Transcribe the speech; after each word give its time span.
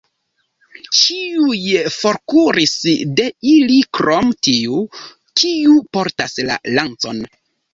Ĉiuj 0.99 1.59
forkuris 1.97 2.73
de 3.19 3.27
ili 3.51 3.77
krom 3.99 4.33
tiu, 4.49 4.81
kiu 5.43 5.77
portas 5.99 6.37
la 6.49 6.59
lancon. 6.79 7.23